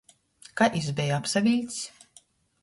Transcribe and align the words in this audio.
Kai 0.61 0.69
jis 0.77 0.87
beja 1.01 1.19
apsaviļcs? 1.19 1.85